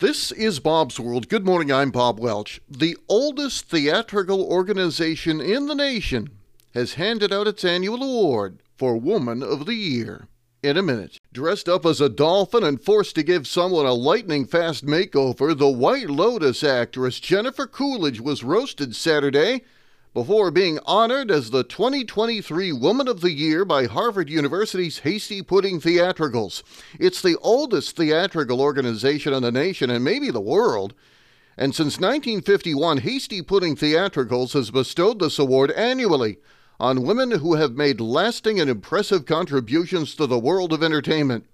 [0.00, 1.28] This is Bob's World.
[1.28, 2.58] Good morning, I'm Bob Welch.
[2.66, 6.30] The oldest theatrical organization in the nation
[6.72, 10.26] has handed out its annual award for Woman of the Year.
[10.62, 11.18] In a minute.
[11.34, 15.68] Dressed up as a dolphin and forced to give someone a lightning fast makeover, the
[15.68, 19.64] White Lotus actress Jennifer Coolidge was roasted Saturday
[20.12, 25.80] before being honored as the 2023 Woman of the Year by Harvard University's Hasty Pudding
[25.80, 26.64] Theatricals.
[26.98, 30.94] It's the oldest theatrical organization in the nation and maybe the world.
[31.56, 36.38] And since 1951, Hasty Pudding Theatricals has bestowed this award annually
[36.80, 41.46] on women who have made lasting and impressive contributions to the world of entertainment.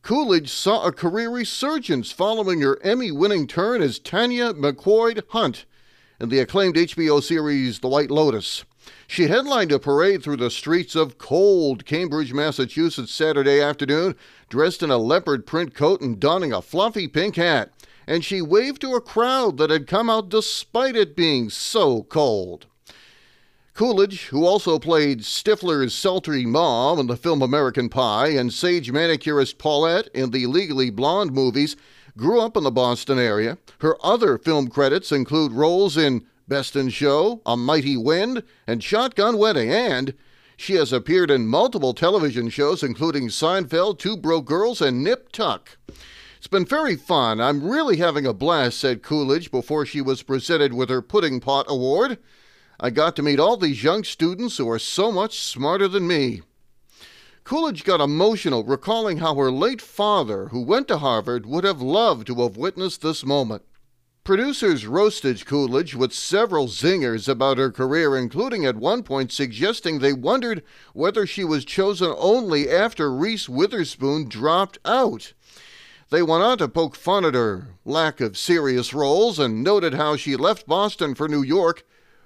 [0.00, 5.66] Coolidge saw a career resurgence following her Emmy winning turn as Tanya McQuoid Hunt
[6.22, 8.64] in the acclaimed HBO series The White Lotus.
[9.08, 14.14] She headlined a parade through the streets of cold Cambridge, Massachusetts Saturday afternoon,
[14.48, 17.72] dressed in a leopard print coat and donning a fluffy pink hat,
[18.06, 22.66] and she waved to a crowd that had come out despite it being so cold.
[23.74, 29.58] Coolidge, who also played Stifler's sultry mom in the film American Pie and sage manicurist
[29.58, 31.74] Paulette in the Legally Blonde movies,
[32.16, 33.58] grew up in the Boston area.
[33.80, 39.38] Her other film credits include roles in Best in Show, A Mighty Wind, and Shotgun
[39.38, 40.14] Wedding, and
[40.56, 45.78] she has appeared in multiple television shows, including Seinfeld, Two Broke Girls, and Nip Tuck.
[46.36, 47.40] It's been very fun.
[47.40, 51.66] I'm really having a blast, said Coolidge before she was presented with her Pudding Pot
[51.68, 52.18] Award.
[52.80, 56.42] I got to meet all these young students who are so much smarter than me.
[57.44, 62.26] Coolidge got emotional, recalling how her late father, who went to Harvard, would have loved
[62.28, 63.62] to have witnessed this moment.
[64.24, 70.12] Producers roasted Coolidge with several zingers about her career, including at one point suggesting they
[70.12, 70.62] wondered
[70.92, 75.32] whether she was chosen only after Reese Witherspoon dropped out.
[76.10, 80.14] They went on to poke fun at her lack of serious roles and noted how
[80.14, 81.84] she left Boston for New York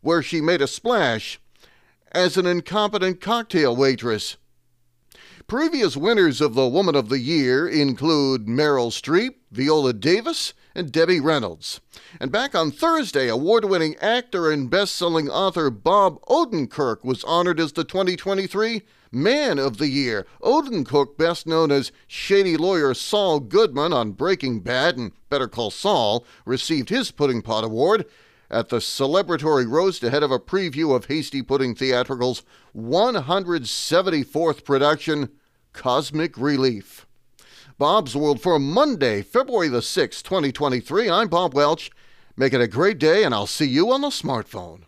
[0.00, 1.40] where she made a splash
[2.12, 4.36] as an incompetent cocktail waitress.
[5.48, 11.20] Previous winners of the Woman of the Year include Meryl Streep, Viola Davis, and Debbie
[11.20, 11.80] Reynolds.
[12.20, 17.58] And back on Thursday, award winning actor and best selling author Bob Odenkirk was honored
[17.58, 20.26] as the 2023 Man of the Year.
[20.42, 26.26] Odenkirk, best known as shady lawyer Saul Goodman on Breaking Bad and Better Call Saul,
[26.44, 28.04] received his Pudding Pot Award
[28.50, 32.42] at the celebratory roast ahead of a preview of Hasty Pudding Theatrical's
[32.76, 35.30] 174th production,
[35.78, 37.06] Cosmic Relief.
[37.78, 41.08] Bob's World for Monday, February the 6th, 2023.
[41.08, 41.92] I'm Bob Welch.
[42.36, 44.82] Make it a great day, and I'll see you on the smartphone.